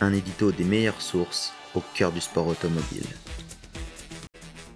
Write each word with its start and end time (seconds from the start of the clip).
Un 0.00 0.12
édito 0.12 0.50
des 0.50 0.64
meilleures 0.64 1.00
sources 1.00 1.52
au 1.74 1.82
cœur 1.94 2.10
du 2.10 2.20
sport 2.20 2.48
automobile. 2.48 3.06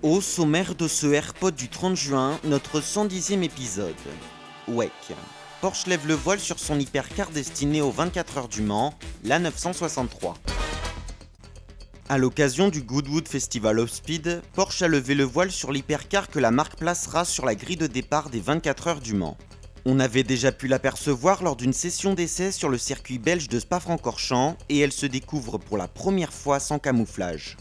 Au 0.03 0.21
sommaire 0.21 0.77
de 0.77 0.87
ce 0.87 1.07
AirPod 1.09 1.57
du 1.57 1.69
30 1.69 1.97
juin, 1.97 2.39
notre 2.45 2.81
110e 2.81 3.43
épisode. 3.43 3.95
WEC. 4.69 4.93
Porsche 5.61 5.87
lève 5.87 6.07
le 6.07 6.15
voile 6.15 6.39
sur 6.39 6.61
son 6.61 6.79
hypercar 6.79 7.31
destiné 7.31 7.83
aux 7.83 7.91
24 7.91 8.39
heures 8.39 8.49
du 8.49 8.63
Mans, 8.63 8.95
la 9.25 9.41
963. 9.41 10.35
À 12.09 12.17
l'occasion 12.17 12.69
du 12.69 12.83
Goodwood 12.83 13.27
Festival 13.27 13.81
of 13.81 13.91
Speed, 13.91 14.41
Porsche 14.55 14.83
a 14.83 14.89
levé 14.89 15.17
le 15.17 15.25
voile 15.25 15.51
sur 15.51 15.73
l'hypercar 15.73 16.29
que 16.29 16.39
la 16.39 16.53
marque 16.53 16.77
placera 16.77 17.25
sur 17.25 17.45
la 17.45 17.57
grille 17.57 17.77
de 17.77 17.89
départ 17.89 18.31
des 18.31 18.41
24 18.41 18.87
heures 18.87 19.01
du 19.01 19.15
Mans. 19.15 19.37
On 19.91 20.01
avait 20.01 20.23
déjà 20.23 20.53
pu 20.53 20.69
l'apercevoir 20.69 21.43
lors 21.43 21.57
d'une 21.57 21.73
session 21.73 22.13
d'essai 22.13 22.53
sur 22.53 22.69
le 22.69 22.77
circuit 22.77 23.19
belge 23.19 23.49
de 23.49 23.59
Spa-Francorchamps 23.59 24.59
et 24.69 24.81
elle 24.81 24.93
se 24.93 25.07
découvre 25.07 25.57
pour 25.57 25.79
la 25.79 25.89
première 25.89 26.35
fois 26.35 26.61
sans 26.61 26.79
camouflage. 26.79 27.57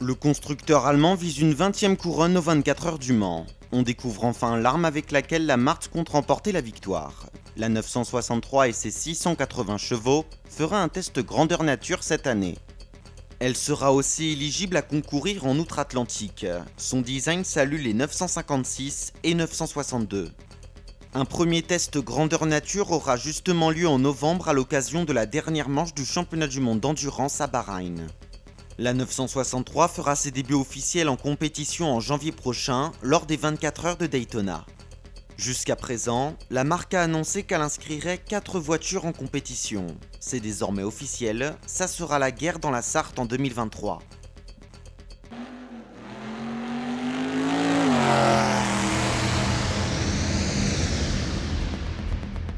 Le 0.00 0.14
constructeur 0.14 0.86
allemand 0.86 1.14
vise 1.14 1.40
une 1.40 1.52
20e 1.52 1.98
couronne 1.98 2.38
aux 2.38 2.40
24 2.40 2.86
heures 2.86 2.98
du 2.98 3.12
Mans. 3.12 3.44
On 3.70 3.82
découvre 3.82 4.24
enfin 4.24 4.56
l'arme 4.56 4.86
avec 4.86 5.12
laquelle 5.12 5.44
la 5.44 5.58
marque 5.58 5.88
compte 5.88 6.08
remporter 6.08 6.52
la 6.52 6.62
victoire. 6.62 7.26
La 7.58 7.68
963 7.68 8.68
et 8.68 8.72
ses 8.72 8.90
680 8.90 9.76
chevaux 9.76 10.24
fera 10.48 10.82
un 10.82 10.88
test 10.88 11.20
grandeur 11.20 11.64
nature 11.64 12.02
cette 12.02 12.26
année. 12.26 12.56
Elle 13.40 13.58
sera 13.58 13.92
aussi 13.92 14.30
éligible 14.30 14.78
à 14.78 14.82
concourir 14.82 15.44
en 15.44 15.58
outre-Atlantique. 15.58 16.46
Son 16.78 17.02
design 17.02 17.44
salue 17.44 17.82
les 17.82 17.92
956 17.92 19.12
et 19.22 19.34
962. 19.34 20.32
Un 21.14 21.24
premier 21.24 21.62
test 21.62 21.96
grandeur 21.98 22.44
nature 22.44 22.92
aura 22.92 23.16
justement 23.16 23.70
lieu 23.70 23.88
en 23.88 23.98
novembre 23.98 24.48
à 24.48 24.52
l'occasion 24.52 25.04
de 25.04 25.14
la 25.14 25.24
dernière 25.24 25.70
manche 25.70 25.94
du 25.94 26.04
championnat 26.04 26.46
du 26.46 26.60
monde 26.60 26.80
d'endurance 26.80 27.40
à 27.40 27.46
Bahreïn. 27.46 28.06
La 28.76 28.92
963 28.92 29.88
fera 29.88 30.16
ses 30.16 30.30
débuts 30.30 30.52
officiels 30.52 31.08
en 31.08 31.16
compétition 31.16 31.90
en 31.90 31.98
janvier 31.98 32.30
prochain 32.30 32.92
lors 33.02 33.24
des 33.24 33.38
24 33.38 33.86
heures 33.86 33.96
de 33.96 34.06
Daytona. 34.06 34.66
Jusqu'à 35.38 35.76
présent, 35.76 36.36
la 36.50 36.64
marque 36.64 36.92
a 36.92 37.02
annoncé 37.02 37.42
qu'elle 37.42 37.62
inscrirait 37.62 38.18
4 38.18 38.60
voitures 38.60 39.06
en 39.06 39.12
compétition. 39.12 39.86
C'est 40.20 40.40
désormais 40.40 40.82
officiel, 40.82 41.56
ça 41.66 41.88
sera 41.88 42.18
la 42.18 42.32
guerre 42.32 42.58
dans 42.58 42.70
la 42.70 42.82
Sarthe 42.82 43.18
en 43.18 43.24
2023. 43.24 44.00